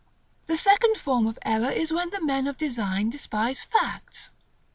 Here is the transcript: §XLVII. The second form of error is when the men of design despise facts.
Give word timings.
§XLVII. 0.03 0.43
The 0.47 0.57
second 0.57 0.97
form 0.97 1.27
of 1.27 1.37
error 1.45 1.69
is 1.71 1.93
when 1.93 2.09
the 2.09 2.19
men 2.25 2.47
of 2.47 2.57
design 2.57 3.11
despise 3.11 3.63
facts. 3.63 4.31